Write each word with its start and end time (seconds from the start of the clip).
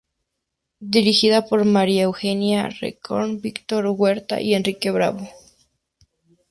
Dirigida 0.95 1.45
por 1.45 1.63
María 1.63 2.01
Eugenia 2.05 2.69
Rencoret, 2.71 3.39
Víctor 3.39 3.85
Huerta 3.85 4.41
y 4.41 4.55
Enrique 4.55 4.89
Bravo. 4.89 5.29